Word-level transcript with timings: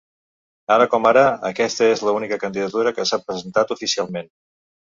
Ara 0.75 0.87
com 0.93 1.05
ara, 1.09 1.25
aquesta 1.49 1.91
és 1.97 2.03
l’única 2.09 2.41
candidatura 2.47 2.95
que 2.99 3.07
s’ha 3.11 3.23
presentat 3.29 3.77
oficialment. 3.79 4.37